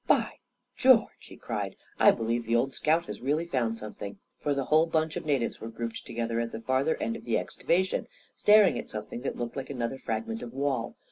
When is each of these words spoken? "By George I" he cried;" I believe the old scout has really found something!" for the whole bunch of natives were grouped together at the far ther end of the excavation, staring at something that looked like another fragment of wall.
"By 0.07 0.39
George 0.75 0.99
I" 0.99 1.15
he 1.25 1.35
cried;" 1.37 1.75
I 1.99 2.09
believe 2.09 2.47
the 2.47 2.55
old 2.55 2.73
scout 2.73 3.05
has 3.05 3.21
really 3.21 3.45
found 3.45 3.77
something!" 3.77 4.17
for 4.41 4.55
the 4.55 4.65
whole 4.65 4.87
bunch 4.87 5.15
of 5.15 5.27
natives 5.27 5.61
were 5.61 5.69
grouped 5.69 6.07
together 6.07 6.39
at 6.39 6.51
the 6.51 6.59
far 6.61 6.83
ther 6.83 6.95
end 6.95 7.15
of 7.15 7.23
the 7.23 7.37
excavation, 7.37 8.07
staring 8.35 8.79
at 8.79 8.89
something 8.89 9.21
that 9.21 9.37
looked 9.37 9.55
like 9.55 9.69
another 9.69 9.99
fragment 9.99 10.41
of 10.41 10.53
wall. 10.53 10.95